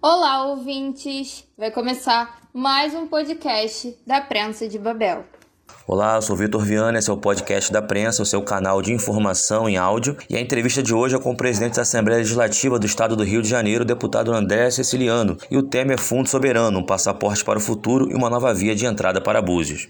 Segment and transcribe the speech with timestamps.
[0.00, 1.44] Olá, ouvintes!
[1.58, 5.24] Vai começar mais um podcast da Prensa de Babel.
[5.88, 8.92] Olá, eu sou Vitor Viana, esse é o podcast da Prensa, o seu canal de
[8.92, 10.16] informação em áudio.
[10.30, 13.24] E a entrevista de hoje é com o presidente da Assembleia Legislativa do Estado do
[13.24, 15.36] Rio de Janeiro, deputado André Ceciliano.
[15.50, 18.76] E o tema é Fundo Soberano, um passaporte para o futuro e uma nova via
[18.76, 19.88] de entrada para Búzios.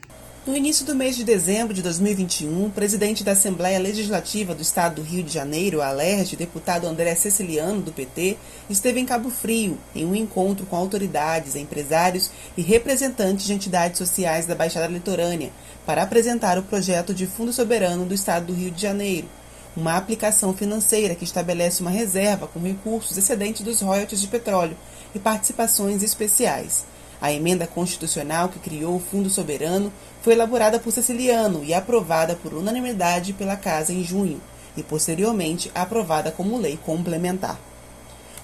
[0.48, 4.94] No início do mês de dezembro de 2021, o presidente da Assembleia Legislativa do Estado
[4.94, 8.38] do Rio de Janeiro, ALERJ, deputado André Ceciliano, do PT,
[8.70, 14.46] esteve em Cabo Frio, em um encontro com autoridades, empresários e representantes de entidades sociais
[14.46, 15.52] da Baixada Litorânea,
[15.84, 19.28] para apresentar o projeto de Fundo Soberano do Estado do Rio de Janeiro,
[19.76, 24.78] uma aplicação financeira que estabelece uma reserva com recursos excedentes dos royalties de petróleo
[25.15, 26.87] e participações especiais.
[27.20, 32.54] A emenda constitucional que criou o Fundo Soberano foi elaborada por Ceciliano e aprovada por
[32.54, 34.40] unanimidade pela Casa em junho,
[34.76, 37.59] e posteriormente aprovada como lei complementar.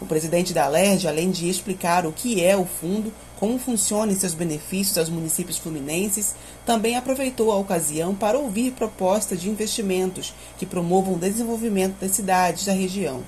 [0.01, 4.16] O presidente da LERJ, além de explicar o que é o fundo, como funciona e
[4.16, 6.34] seus benefícios aos municípios fluminenses,
[6.66, 12.65] também aproveitou a ocasião para ouvir propostas de investimentos que promovam o desenvolvimento das cidades
[12.65, 13.23] da região.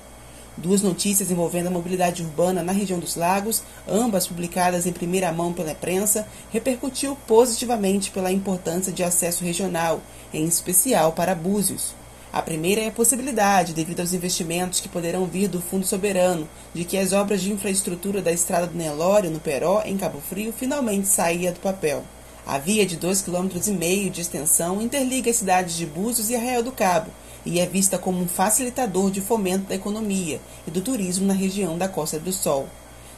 [0.57, 5.53] Duas notícias envolvendo a mobilidade urbana na região dos lagos, ambas publicadas em primeira mão
[5.53, 10.01] pela imprensa, repercutiu positivamente pela importância de acesso regional,
[10.33, 11.93] em especial para Búzios.
[12.33, 16.83] A primeira é a possibilidade, devido aos investimentos que poderão vir do Fundo Soberano, de
[16.83, 21.07] que as obras de infraestrutura da Estrada do Nelório, no Peró, em Cabo Frio, finalmente
[21.07, 22.03] saia do papel.
[22.47, 26.71] A via de 2,5 km de extensão interliga as cidades de Búzios e Arraial do
[26.71, 27.11] Cabo,
[27.47, 31.77] e é vista como um facilitador de fomento da economia e do turismo na região
[31.77, 32.67] da Costa do Sol.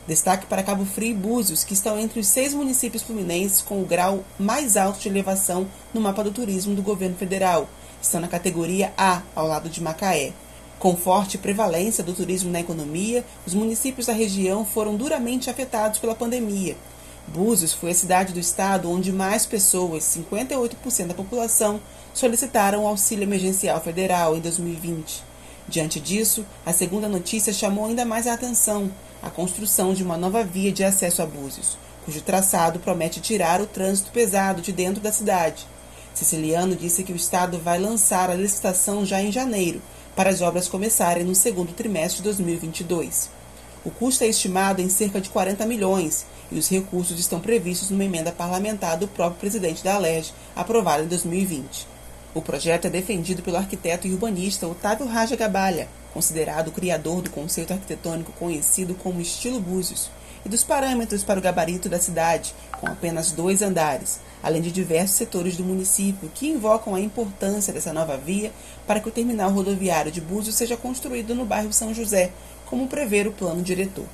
[0.08, 3.86] Destaque para Cabo Frio e Búzios, que estão entre os seis municípios fluminenses com o
[3.86, 7.68] grau mais alto de elevação no mapa do turismo do governo federal.
[8.02, 10.32] Estão na categoria A, ao lado de Macaé.
[10.78, 16.16] Com forte prevalência do turismo na economia, os municípios da região foram duramente afetados pela
[16.16, 16.78] pandemia.
[17.30, 21.80] Búzios foi a cidade do estado onde mais pessoas, 58% da população,
[22.12, 25.24] solicitaram auxílio emergencial federal em 2020.
[25.68, 28.92] Diante disso, a segunda notícia chamou ainda mais a atenção:
[29.22, 33.68] a construção de uma nova via de acesso a Búzios, cujo traçado promete tirar o
[33.68, 35.68] trânsito pesado de dentro da cidade.
[36.16, 39.80] Siciliano disse que o Estado vai lançar a licitação já em janeiro,
[40.16, 43.39] para as obras começarem no segundo trimestre de 2022.
[43.86, 48.04] O custo é estimado em cerca de 40 milhões e os recursos estão previstos numa
[48.04, 51.88] emenda parlamentar do próprio presidente da Alerj, aprovada em 2020.
[52.34, 57.30] O projeto é defendido pelo arquiteto e urbanista Otávio Raja Gabalha, considerado o criador do
[57.30, 60.12] conceito arquitetônico conhecido como estilo Búzios,
[60.46, 65.18] e dos parâmetros para o gabarito da cidade, com apenas dois andares, além de diversos
[65.18, 68.52] setores do município que invocam a importância dessa nova via
[68.88, 72.32] para que o terminal rodoviário de Búzios seja construído no bairro São José,
[72.70, 74.06] como prevê o plano diretor.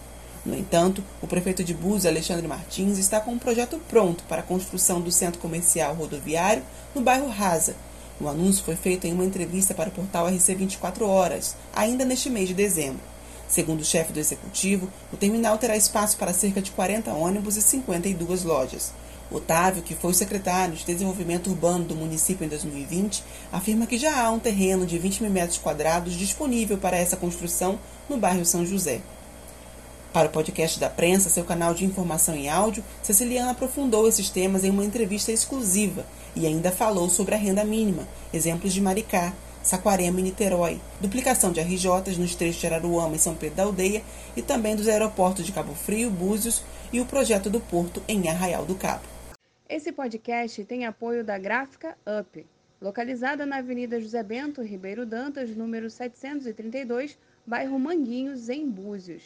[0.45, 4.45] No entanto, o prefeito de Búzios, Alexandre Martins, está com um projeto pronto para a
[4.45, 7.75] construção do centro comercial rodoviário no bairro Rasa,
[8.19, 12.29] o anúncio foi feito em uma entrevista para o portal RC 24 Horas, ainda neste
[12.29, 13.01] mês de dezembro.
[13.45, 17.61] Segundo o chefe do executivo, o terminal terá espaço para cerca de 40 ônibus e
[17.61, 18.93] 52 lojas.
[19.31, 24.29] Otávio, que foi secretário de Desenvolvimento Urbano do município em 2020, afirma que já há
[24.29, 29.01] um terreno de 20 mil metros quadrados disponível para essa construção no bairro São José.
[30.13, 34.63] Para o podcast da prensa, seu canal de informação em áudio, Ceciliana aprofundou esses temas
[34.63, 36.05] em uma entrevista exclusiva
[36.35, 41.59] e ainda falou sobre a renda mínima, exemplos de Maricá, Saquarema e Niterói, duplicação de
[41.59, 44.03] RJs nos trechos de Araruama e São Pedro da Aldeia
[44.37, 46.61] e também dos aeroportos de Cabo Frio, Búzios
[46.93, 49.14] e o projeto do Porto em Arraial do Cabo.
[49.67, 52.45] Esse podcast tem apoio da Gráfica Up,
[52.79, 57.17] localizada na Avenida José Bento Ribeiro Dantas, número 732,
[57.47, 59.23] bairro Manguinhos, em Búzios.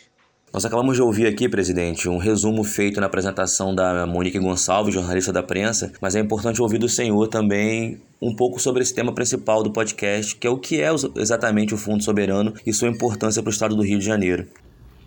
[0.54, 5.34] Nós acabamos de ouvir aqui, presidente, um resumo feito na apresentação da Monique Gonçalves, jornalista
[5.34, 9.62] da prensa, mas é importante ouvir do senhor também um pouco sobre esse tema principal
[9.62, 13.50] do podcast, que é o que é exatamente o Fundo Soberano e sua importância para
[13.50, 14.48] o estado do Rio de Janeiro.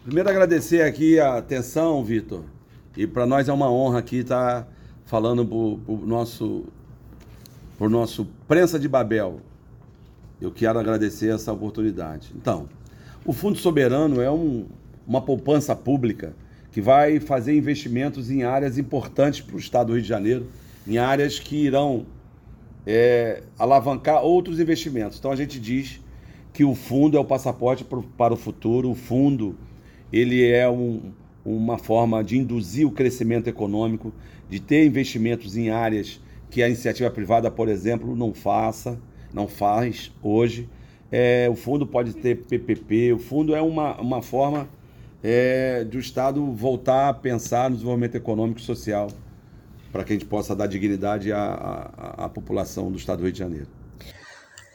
[0.04, 2.45] Primeiro agradecer aqui a atenção, Vitor,
[2.95, 4.68] e para nós é uma honra aqui estar
[5.04, 6.65] falando para o nosso,
[7.78, 9.41] por nosso Prensa de Babel.
[10.41, 12.33] Eu quero agradecer essa oportunidade.
[12.34, 12.69] Então,
[13.25, 14.66] o Fundo Soberano é um,
[15.07, 16.34] uma poupança pública
[16.72, 20.47] que vai fazer investimentos em áreas importantes para o Estado do Rio de Janeiro,
[20.87, 22.07] em áreas que irão
[22.87, 25.19] é, alavancar outros investimentos.
[25.19, 26.01] Então a gente diz
[26.53, 27.84] que o fundo é o passaporte
[28.16, 29.57] para o futuro, o fundo
[30.13, 31.13] ele é um,
[31.44, 34.12] uma forma de induzir o crescimento econômico,
[34.48, 38.98] de ter investimentos em áreas que a iniciativa privada, por exemplo, não faça,
[39.33, 40.68] não faz hoje.
[41.10, 44.68] É, o fundo pode ter PPP, o fundo é uma, uma forma
[45.22, 49.09] é, do Estado voltar a pensar no desenvolvimento econômico e social
[49.92, 53.33] para que a gente possa dar dignidade à, à, à população do Estado do Rio
[53.33, 53.66] de Janeiro.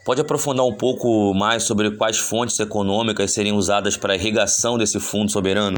[0.04, 4.98] Pode aprofundar um pouco mais sobre quais fontes econômicas seriam usadas para a irrigação desse
[4.98, 5.76] fundo soberano?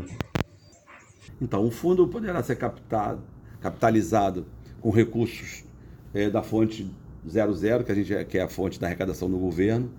[1.40, 3.22] Então, o fundo poderá ser captado,
[3.60, 4.46] capitalizado
[4.80, 5.64] com recursos
[6.12, 6.90] é, da fonte
[7.28, 9.90] 00, que, a gente, que é a fonte da arrecadação do governo,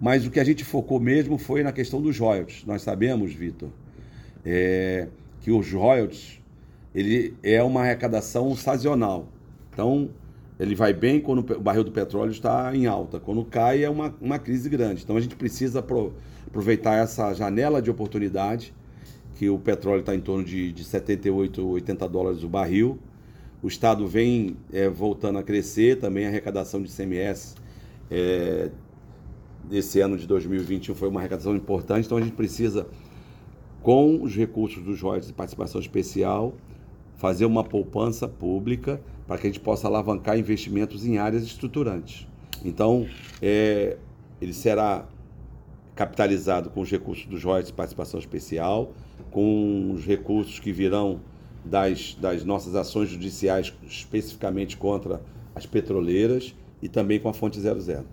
[0.00, 2.64] mas o que a gente focou mesmo foi na questão dos royalties.
[2.64, 3.70] Nós sabemos, Vitor,
[4.44, 5.08] é,
[5.40, 6.40] que os royalties
[6.94, 9.28] ele é uma arrecadação sazonal.
[9.72, 10.10] Então,
[10.60, 13.18] ele vai bem quando o barril do petróleo está em alta.
[13.18, 15.02] Quando cai, é uma, uma crise grande.
[15.02, 15.84] Então, a gente precisa
[16.46, 18.74] aproveitar essa janela de oportunidade,
[19.42, 23.00] que o petróleo está em torno de, de 78, 80 dólares o barril.
[23.60, 27.56] O Estado vem é, voltando a crescer, também a arrecadação de CMS
[28.08, 28.70] é,
[29.64, 32.06] desse ano de 2021 foi uma arrecadação importante.
[32.06, 32.86] Então, a gente precisa,
[33.82, 36.54] com os recursos dos royalties de participação especial,
[37.16, 42.28] fazer uma poupança pública para que a gente possa alavancar investimentos em áreas estruturantes.
[42.64, 43.08] Então,
[43.42, 43.96] é,
[44.40, 45.04] ele será
[45.94, 48.92] capitalizado com os recursos dos royalties de participação especial,
[49.30, 51.20] com os recursos que virão
[51.64, 55.20] das, das nossas ações judiciais, especificamente contra
[55.54, 58.04] as petroleiras, e também com a fonte 00.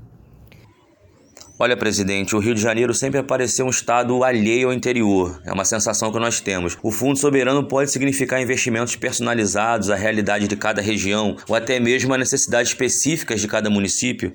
[1.62, 5.42] Olha, presidente, o Rio de Janeiro sempre apareceu um estado alheio ao interior.
[5.44, 6.78] É uma sensação que nós temos.
[6.82, 12.14] O Fundo Soberano pode significar investimentos personalizados à realidade de cada região ou até mesmo
[12.14, 14.32] a necessidades específicas de cada município?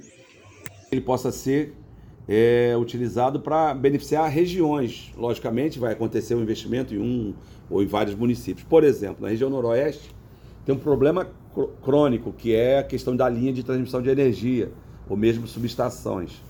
[0.93, 1.73] Ele possa ser
[2.28, 5.12] é, utilizado para beneficiar regiões.
[5.16, 7.34] Logicamente, vai acontecer um investimento em um
[7.68, 8.66] ou em vários municípios.
[8.66, 10.10] Por exemplo, na região noroeste,
[10.64, 11.28] tem um problema
[11.82, 14.70] crônico, que é a questão da linha de transmissão de energia,
[15.08, 16.42] ou mesmo subestações.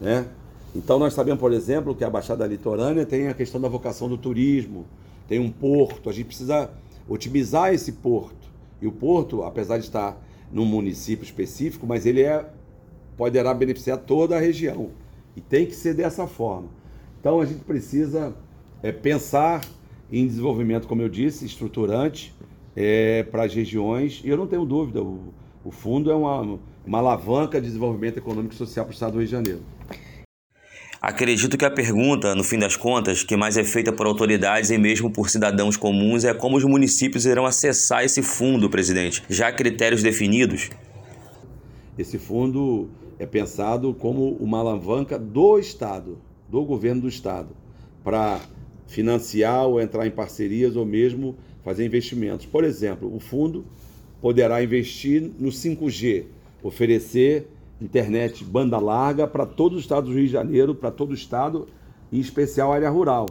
[0.00, 0.26] Né?
[0.74, 4.16] Então nós sabemos, por exemplo, que a Baixada Litorânea tem a questão da vocação do
[4.16, 4.86] turismo,
[5.28, 6.70] tem um porto, a gente precisa
[7.08, 8.50] otimizar esse porto.
[8.80, 10.16] E o porto, apesar de estar
[10.50, 12.46] num município específico, mas ele é
[13.16, 14.90] poderá beneficiar toda a região.
[15.36, 16.68] E tem que ser dessa forma.
[17.20, 18.34] Então a gente precisa
[18.82, 19.64] é, pensar
[20.10, 22.34] em desenvolvimento, como eu disse, estruturante
[22.76, 24.20] é, para as regiões.
[24.24, 25.32] E eu não tenho dúvida, o,
[25.64, 29.18] o fundo é uma, uma alavanca de desenvolvimento econômico e social para o Estado do
[29.18, 29.60] Rio de Janeiro.
[31.00, 34.78] Acredito que a pergunta, no fim das contas, que mais é feita por autoridades e
[34.78, 39.24] mesmo por cidadãos comuns é como os municípios irão acessar esse fundo, presidente.
[39.28, 40.70] Já há critérios definidos?
[41.98, 42.88] Esse fundo
[43.22, 46.18] é pensado como uma alavanca do Estado,
[46.50, 47.50] do governo do Estado,
[48.02, 48.40] para
[48.88, 52.46] financiar ou entrar em parcerias ou mesmo fazer investimentos.
[52.46, 53.64] Por exemplo, o fundo
[54.20, 56.24] poderá investir no 5G,
[56.64, 57.46] oferecer
[57.80, 61.68] internet banda larga para todo o estado do Rio de Janeiro, para todo o estado,
[62.12, 63.26] em especial área rural.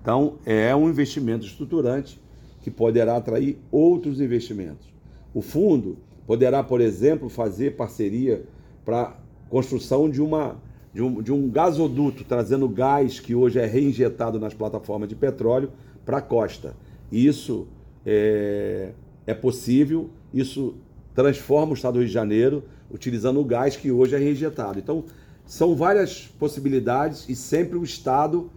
[0.00, 2.20] Então, é um investimento estruturante
[2.60, 4.92] que poderá atrair outros investimentos.
[5.32, 5.96] O fundo
[6.26, 8.44] poderá, por exemplo, fazer parceria
[8.84, 9.16] para
[9.48, 10.56] construção de, uma,
[10.92, 15.70] de, um, de um gasoduto, trazendo gás que hoje é reinjetado nas plataformas de petróleo
[16.04, 16.74] para a costa.
[17.10, 17.66] Isso
[18.04, 18.92] é,
[19.26, 20.74] é possível, isso
[21.14, 24.78] transforma o estado do Rio de Janeiro utilizando o gás que hoje é reinjetado.
[24.78, 25.04] Então,
[25.46, 28.50] são várias possibilidades e sempre o Estado,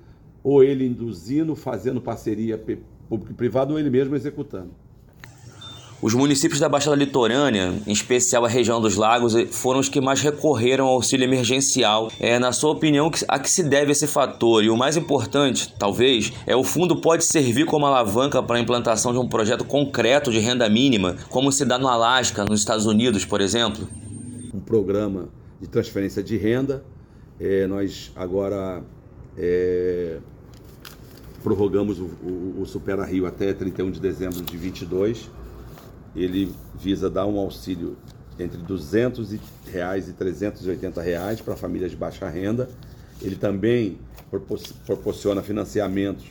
[0.43, 2.57] ou ele induzindo, fazendo parceria
[3.09, 4.71] público e privado, ou ele mesmo executando.
[6.05, 10.21] Os municípios da Baixada Litorânea, em especial a região dos lagos, foram os que mais
[10.21, 12.11] recorreram ao auxílio emergencial.
[12.19, 14.63] É, na sua opinião, a que se deve esse fator?
[14.63, 19.13] E o mais importante, talvez, é o fundo pode servir como alavanca para a implantação
[19.13, 23.25] de um projeto concreto de renda mínima, como se dá no Alasca, nos Estados Unidos,
[23.25, 23.89] por exemplo?
[24.53, 26.83] um programa de transferência de renda.
[27.39, 28.83] É, nós agora
[29.35, 30.19] é,
[31.41, 35.31] prorrogamos o, o, o Supera Rio até 31 de dezembro de 22.
[36.15, 37.97] Ele visa dar um auxílio
[38.39, 39.35] entre 200
[39.71, 42.69] reais e 380 reais para famílias de baixa renda.
[43.21, 43.97] Ele também
[44.85, 46.25] proporciona financiamentos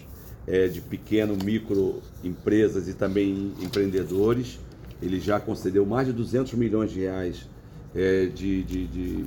[0.46, 4.58] é, de pequeno, micro empresas e também empreendedores.
[5.00, 7.48] Ele já concedeu mais de 200 milhões de reais
[7.94, 9.24] é, de, de, de,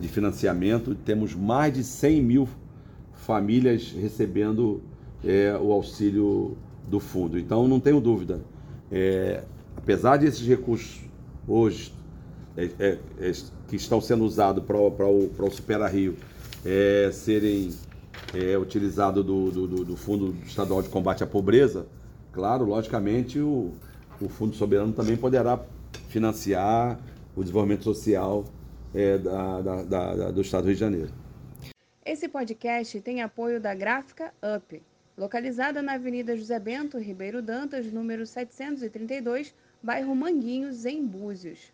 [0.00, 0.94] de, financiamento.
[0.94, 2.48] Temos mais de 100 mil
[3.14, 4.82] famílias recebendo
[5.24, 6.56] é, o auxílio
[6.88, 7.38] do fundo.
[7.38, 8.40] Então, não tenho dúvida,
[8.90, 9.42] é,
[9.76, 11.00] apesar desses recursos
[11.46, 11.92] hoje
[12.56, 13.32] é, é, é,
[13.68, 16.16] que estão sendo usados para o, o Supera Rio
[17.12, 17.70] serem
[18.60, 21.86] utilizados do, do, do Fundo Estadual de Combate à Pobreza,
[22.32, 23.72] claro, logicamente, o,
[24.20, 25.58] o Fundo Soberano também poderá
[26.08, 26.98] financiar
[27.34, 28.44] o desenvolvimento social
[28.94, 31.10] é, da, da, da, do Estado do Rio de Janeiro.
[32.04, 34.82] Esse podcast tem apoio da Gráfica Up,
[35.16, 41.72] localizada na Avenida José Bento Ribeiro Dantas, número 732, bairro Manguinhos, em Búzios.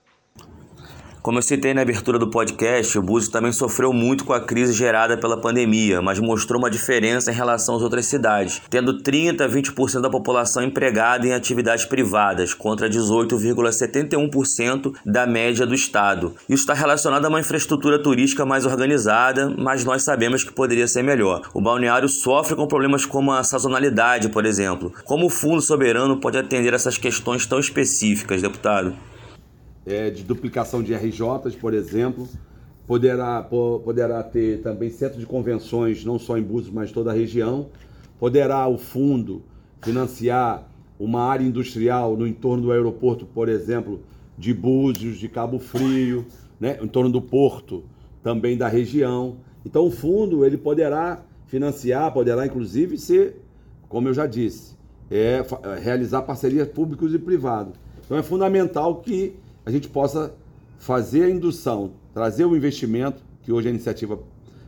[1.27, 4.73] Como eu citei na abertura do podcast, o Búzios também sofreu muito com a crise
[4.73, 9.49] gerada pela pandemia, mas mostrou uma diferença em relação às outras cidades, tendo 30 a
[9.49, 16.33] 20% da população empregada em atividades privadas, contra 18,71% da média do estado.
[16.49, 21.03] Isso está relacionado a uma infraestrutura turística mais organizada, mas nós sabemos que poderia ser
[21.03, 21.43] melhor.
[21.53, 24.93] O balneário sofre com problemas como a sazonalidade, por exemplo.
[25.05, 28.95] Como o Fundo Soberano pode atender essas questões tão específicas, deputado?
[29.87, 32.29] É, de duplicação de RJs, por exemplo.
[32.87, 37.69] Poderá, poderá ter também centro de convenções, não só em Búzios, mas toda a região.
[38.19, 39.43] Poderá o fundo
[39.83, 44.01] financiar uma área industrial no entorno do aeroporto, por exemplo,
[44.37, 46.27] de Búzios, de Cabo Frio,
[46.61, 46.79] né?
[46.81, 47.85] em torno do porto
[48.23, 49.37] também da região.
[49.65, 53.43] Então o fundo ele poderá financiar, poderá inclusive ser,
[53.89, 54.77] como eu já disse,
[55.11, 55.45] é,
[55.83, 57.75] realizar parcerias públicos e privados.
[58.05, 59.37] Então é fundamental que
[59.67, 60.33] a gente possa
[60.79, 64.19] fazer a indução, trazer o investimento, que hoje a iniciativa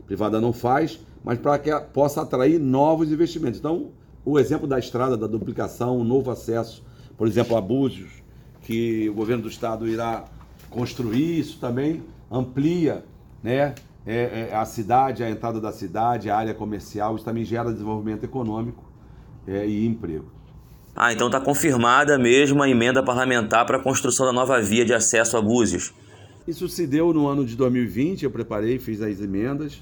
[0.07, 3.61] privada não faz, mas para que possa atrair novos investimentos.
[3.61, 3.93] Então,
[4.25, 6.85] o exemplo da estrada, da duplicação, o novo acesso,
[7.17, 8.23] por exemplo, a Búzios,
[8.63, 10.25] que o governo do estado irá
[10.69, 13.05] construir, isso também amplia
[13.43, 13.75] né,
[14.05, 18.25] é, é, a cidade, a entrada da cidade, a área comercial, isso também gera desenvolvimento
[18.25, 18.85] econômico
[19.47, 20.38] é, e emprego.
[21.01, 24.93] Ah, então está confirmada mesmo a emenda parlamentar para a construção da nova via de
[24.93, 25.95] acesso a Búzios.
[26.45, 29.81] Isso se deu no ano de 2020, eu preparei, fiz as emendas,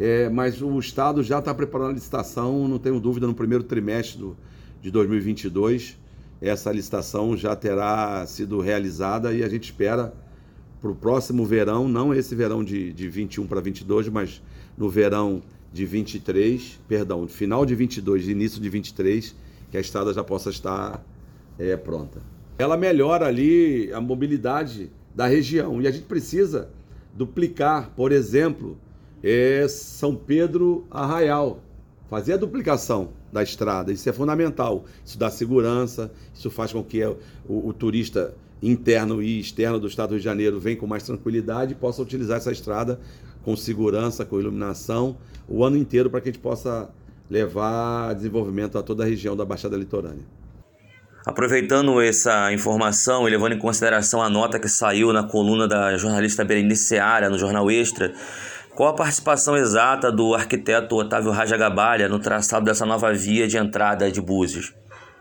[0.00, 4.18] é, mas o Estado já está preparando a licitação, não tenho dúvida, no primeiro trimestre
[4.18, 4.36] do,
[4.82, 5.96] de 2022,
[6.40, 10.12] essa licitação já terá sido realizada e a gente espera
[10.80, 14.42] para o próximo verão, não esse verão de, de 21 para 22, mas
[14.76, 15.40] no verão
[15.72, 19.36] de 23, perdão, final de 22 e início de 23,
[19.70, 21.04] que a estrada já possa estar
[21.58, 22.20] é, pronta.
[22.58, 26.70] Ela melhora ali a mobilidade da região e a gente precisa
[27.14, 28.78] duplicar, por exemplo,
[29.22, 31.60] é São Pedro Arraial,
[32.08, 34.84] fazer a duplicação da estrada, isso é fundamental.
[35.04, 40.10] Isso dá segurança, isso faz com que o, o, turista interno e externo do estado
[40.10, 42.98] do Rio de Janeiro venha com mais tranquilidade e possa utilizar essa estrada
[43.44, 45.16] com segurança, com iluminação,
[45.48, 46.90] o ano inteiro para que a gente possa
[47.28, 50.24] levar desenvolvimento a toda a região da Baixada Litorânea.
[51.26, 56.44] Aproveitando essa informação e levando em consideração a nota que saiu na coluna da jornalista
[56.44, 58.14] Berenice Seara no Jornal Extra,
[58.74, 64.10] qual a participação exata do arquiteto Otávio Rajagabalha no traçado dessa nova via de entrada
[64.10, 64.72] de Búzios?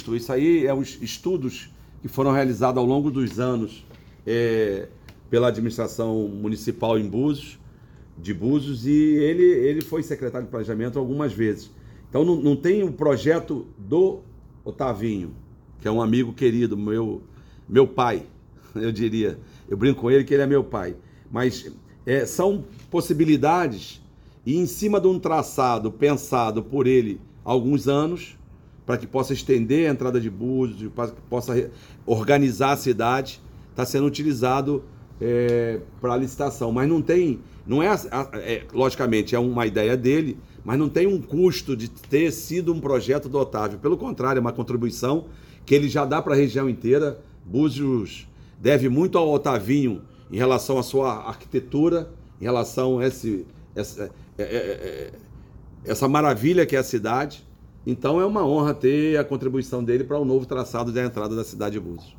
[0.07, 1.69] Isso aí é os estudos
[2.01, 3.83] que foram realizados ao longo dos anos
[4.25, 4.87] é,
[5.29, 7.59] pela administração municipal em Búzios,
[8.17, 11.69] de Búzios, e ele, ele foi secretário de planejamento algumas vezes.
[12.09, 14.19] Então não, não tem o projeto do
[14.63, 15.33] Otavinho,
[15.81, 17.21] que é um amigo querido, meu,
[17.67, 18.23] meu pai,
[18.75, 19.39] eu diria.
[19.67, 20.95] Eu brinco com ele que ele é meu pai.
[21.31, 21.71] Mas
[22.05, 24.01] é, são possibilidades
[24.45, 28.37] e em cima de um traçado pensado por ele há alguns anos,
[28.85, 31.69] para que possa estender a entrada de Búzios, para que possa
[32.05, 34.85] organizar a cidade, está sendo utilizado
[35.19, 36.71] é, para licitação.
[36.71, 37.89] Mas não tem, não é,
[38.35, 40.37] é, logicamente, é uma ideia dele,
[40.67, 43.79] mas não tem um custo de ter sido um projeto do Otávio.
[43.79, 45.27] Pelo contrário, é uma contribuição
[45.65, 47.21] que ele já dá para a região inteira.
[47.45, 48.27] Búzios
[48.59, 52.09] deve muito ao Otavinho em relação à sua arquitetura,
[52.41, 55.11] em relação a esse, essa, é, é, é,
[55.85, 57.47] essa maravilha que é a cidade.
[57.85, 61.33] Então é uma honra ter a contribuição dele para o um novo traçado da entrada
[61.33, 62.13] da cidade de Búzios.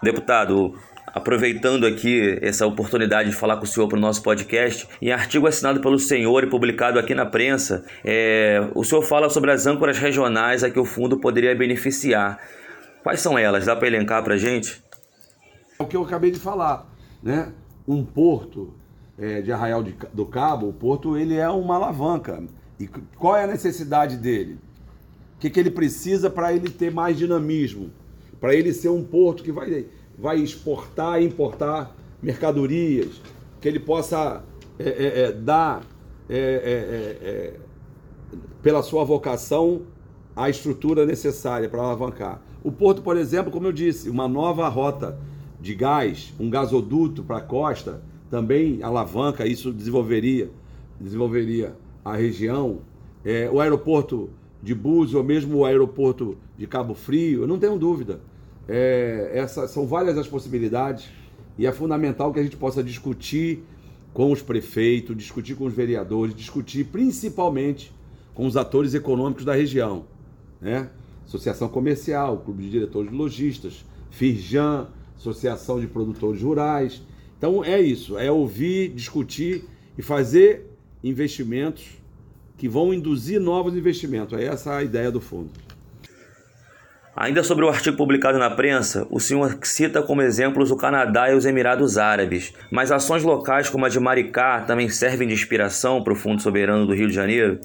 [0.00, 0.72] Deputado,
[1.06, 5.46] aproveitando aqui essa oportunidade de falar com o senhor para o nosso podcast, em artigo
[5.46, 9.98] assinado pelo senhor e publicado aqui na prensa, é, o senhor fala sobre as âncoras
[9.98, 12.38] regionais a que o fundo poderia beneficiar.
[13.02, 13.66] Quais são elas?
[13.66, 14.82] Dá para elencar para a gente?
[15.78, 16.86] É o que eu acabei de falar,
[17.22, 17.52] né?
[17.86, 18.72] Um porto
[19.18, 22.42] é, de Arraial de, do Cabo, o porto ele é uma alavanca.
[22.78, 24.58] E qual é a necessidade dele?
[25.36, 27.90] O que, que ele precisa para ele ter mais dinamismo?
[28.40, 29.86] Para ele ser um porto que vai
[30.18, 33.20] vai exportar e importar mercadorias,
[33.60, 34.42] que ele possa
[34.78, 35.82] é, é, é dar,
[36.28, 37.54] é, é, é,
[38.62, 39.82] pela sua vocação,
[40.34, 42.42] a estrutura necessária para alavancar.
[42.62, 45.18] O porto, por exemplo, como eu disse, uma nova rota
[45.60, 50.50] de gás, um gasoduto para a costa, também alavanca, isso desenvolveria,
[50.98, 52.80] desenvolveria a região.
[53.52, 54.30] o aeroporto
[54.62, 58.20] de Búzios, ou mesmo o aeroporto de Cabo Frio, eu não tenho dúvida
[58.68, 61.08] é, essa, são várias as possibilidades
[61.58, 63.62] e é fundamental que a gente possa discutir
[64.12, 67.92] com os prefeitos, discutir com os vereadores, discutir principalmente
[68.32, 70.04] com os atores econômicos da região,
[70.60, 70.90] né?
[71.26, 77.02] Associação Comercial, Clube de Diretores de Lojistas, Firjan, Associação de Produtores Rurais.
[77.38, 79.64] Então é isso, é ouvir, discutir
[79.96, 80.66] e fazer
[81.02, 81.84] investimentos
[82.56, 84.38] que vão induzir novos investimentos.
[84.38, 85.50] É essa a ideia do fundo.
[87.16, 91.36] Ainda sobre o artigo publicado na prensa, o senhor cita como exemplos o Canadá e
[91.36, 96.12] os Emirados Árabes, mas ações locais como a de Maricá também servem de inspiração para
[96.12, 97.60] o Fundo Soberano do Rio de Janeiro?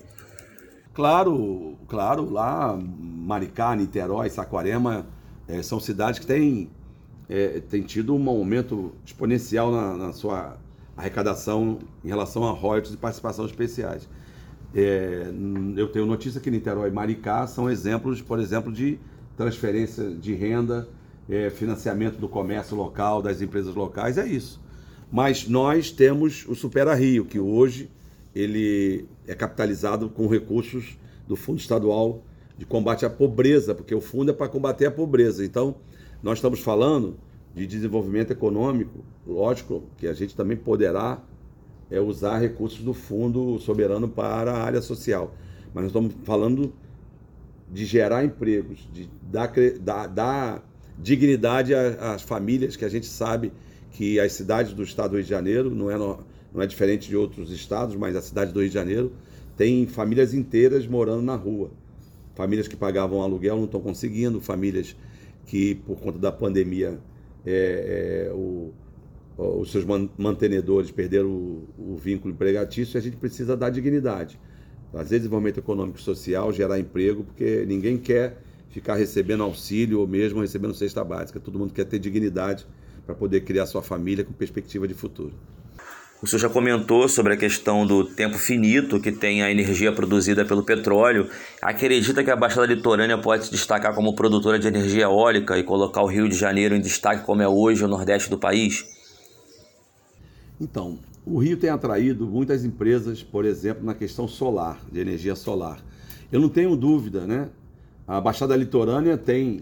[0.94, 5.08] Claro, claro, lá Maricá, Niterói, Saquarema
[5.48, 6.70] é, são cidades que têm,
[7.28, 10.58] é, têm tido um aumento exponencial na, na, sua
[10.96, 14.08] arrecadação em relação a royalties e participação especiais.
[14.76, 15.26] É,
[15.76, 19.00] eu tenho notícia que Niterói e Maricá são exemplos, por exemplo, de
[19.40, 20.86] transferência de renda,
[21.30, 24.60] é, financiamento do comércio local, das empresas locais, é isso.
[25.10, 27.90] Mas nós temos o Supera Rio, que hoje
[28.36, 32.22] ele é capitalizado com recursos do Fundo Estadual
[32.58, 35.46] de Combate à Pobreza, porque o fundo é para combater a pobreza.
[35.46, 35.76] Então,
[36.22, 37.16] nós estamos falando
[37.56, 41.24] de desenvolvimento econômico, lógico que a gente também poderá
[41.90, 45.34] é, usar recursos do Fundo Soberano para a área social.
[45.74, 46.74] Mas nós estamos falando
[47.72, 53.52] de gerar empregos, de dar, dar, dar dignidade às famílias, que a gente sabe
[53.92, 57.16] que as cidades do estado do Rio de Janeiro, não é, não é diferente de
[57.16, 59.12] outros estados, mas a cidade do Rio de Janeiro
[59.56, 61.72] tem famílias inteiras morando na rua.
[62.36, 64.96] Famílias que pagavam aluguel não estão conseguindo, famílias
[65.46, 67.00] que, por conta da pandemia,
[67.46, 68.72] é, é, o,
[69.38, 69.86] os seus
[70.18, 74.40] mantenedores perderam o, o vínculo empregatício e a gente precisa dar dignidade
[74.92, 78.38] fazer desenvolvimento econômico e social, gerar emprego, porque ninguém quer
[78.70, 81.40] ficar recebendo auxílio ou mesmo recebendo cesta básica.
[81.40, 82.66] Todo mundo quer ter dignidade
[83.06, 85.34] para poder criar sua família com perspectiva de futuro.
[86.22, 90.44] O senhor já comentou sobre a questão do tempo finito que tem a energia produzida
[90.44, 91.30] pelo petróleo.
[91.62, 96.02] Acredita que a Baixada Litorânea pode se destacar como produtora de energia eólica e colocar
[96.02, 98.86] o Rio de Janeiro em destaque como é hoje o Nordeste do país?
[100.60, 105.80] Então, o Rio tem atraído muitas empresas, por exemplo, na questão solar, de energia solar.
[106.32, 107.50] Eu não tenho dúvida, né?
[108.08, 109.62] A Baixada Litorânea tem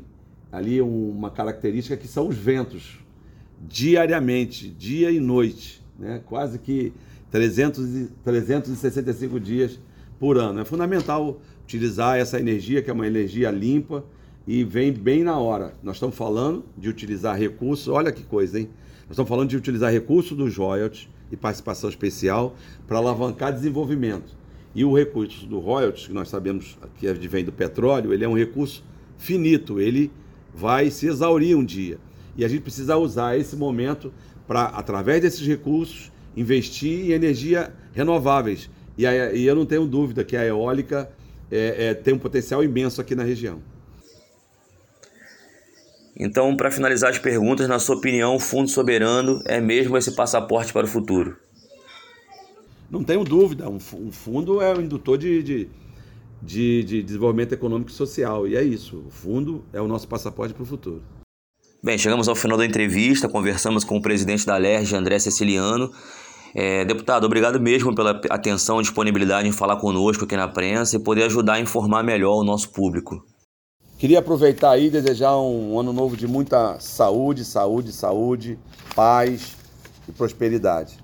[0.49, 2.99] ali uma característica que são os ventos,
[3.67, 6.21] diariamente, dia e noite, né?
[6.25, 6.93] quase que
[7.31, 9.79] 300, 365 dias
[10.17, 10.61] por ano.
[10.61, 14.05] É fundamental utilizar essa energia, que é uma energia limpa
[14.47, 15.73] e vem bem na hora.
[15.83, 18.69] Nós estamos falando de utilizar recursos, olha que coisa, hein?
[19.01, 22.55] Nós estamos falando de utilizar recursos dos royalties, e participação especial
[22.87, 24.35] para alavancar desenvolvimento.
[24.73, 28.37] E o recurso do royalties, que nós sabemos que vem do petróleo, ele é um
[28.37, 28.83] recurso
[29.17, 30.11] finito, ele
[30.53, 31.97] vai se exaurir um dia.
[32.35, 34.13] E a gente precisa usar esse momento
[34.47, 38.69] para, através desses recursos, investir em energia renováveis.
[38.97, 41.09] E, e eu não tenho dúvida que a eólica
[41.51, 43.59] é, é, tem um potencial imenso aqui na região.
[46.19, 50.73] Então, para finalizar as perguntas, na sua opinião, o Fundo Soberano é mesmo esse passaporte
[50.73, 51.37] para o futuro?
[52.89, 53.69] Não tenho dúvida.
[53.69, 55.69] Um, fundo é um indutor de, de,
[56.41, 58.47] de, de desenvolvimento econômico e social.
[58.47, 59.03] E é isso.
[59.07, 61.03] O fundo é o nosso passaporte para o futuro.
[61.83, 65.91] Bem, chegamos ao final da entrevista, conversamos com o presidente da LERJ, André Ceciliano.
[66.55, 70.99] É, deputado, obrigado mesmo pela atenção e disponibilidade em falar conosco aqui na prensa e
[70.99, 73.23] poder ajudar a informar melhor o nosso público.
[73.97, 78.59] Queria aproveitar aí e desejar um ano novo de muita saúde, saúde, saúde,
[78.95, 79.57] paz
[80.07, 81.03] e prosperidade.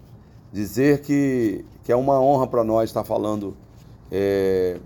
[0.51, 3.57] Dizer que, que é uma honra para nós estar falando
[4.11, 4.77] é,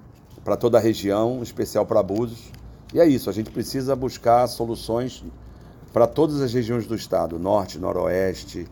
[0.41, 2.49] para toda a região, em especial para Búzios.
[2.93, 5.21] E é isso, a gente precisa buscar soluções
[5.91, 8.65] para todas as regiões do estado, norte, noroeste,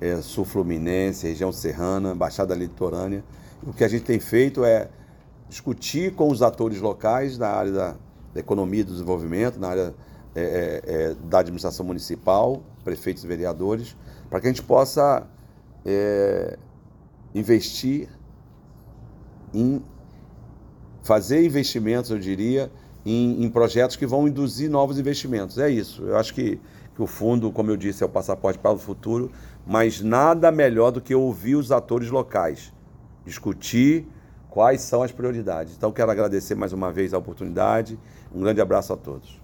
[0.00, 3.22] é, sul fluminense, região serrana, baixada litorânea.
[3.62, 4.88] O que a gente tem feito é
[5.48, 7.96] discutir com os atores locais da área da
[8.32, 9.94] da economia e do desenvolvimento, na área
[10.34, 13.96] é, é, é, da administração municipal, prefeitos e vereadores,
[14.28, 15.26] para que a gente possa
[15.84, 16.56] é,
[17.34, 18.08] investir
[19.52, 19.82] em
[21.02, 22.70] fazer investimentos, eu diria,
[23.04, 25.58] em, em, projetos que vão induzir novos investimentos.
[25.58, 26.04] É isso.
[26.04, 26.60] Eu acho que,
[26.94, 29.32] que o fundo, como eu disse, é o passaporte para o futuro,
[29.66, 32.72] mas nada melhor do que ouvir os atores locais,
[33.24, 34.06] discutir
[34.50, 35.74] quais são as prioridades.
[35.76, 37.98] Então, quero agradecer mais uma vez a oportunidade.
[38.34, 39.40] Um grande abraço a todos.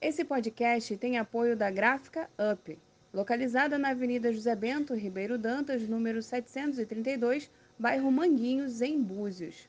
[0.00, 2.78] Esse podcast tem apoio da Gráfica Up,
[3.12, 9.68] localizada na Avenida José Bento Ribeiro Dantas, número 732, bairro Manguinhos, em Búzios.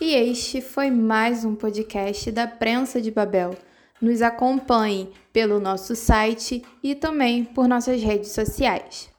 [0.00, 3.56] E este foi mais um podcast da Prensa de Babel.
[4.00, 9.13] Nos acompanhe pelo nosso site e também por nossas redes sociais.